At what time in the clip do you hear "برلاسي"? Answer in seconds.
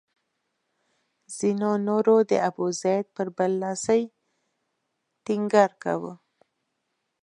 3.37-4.01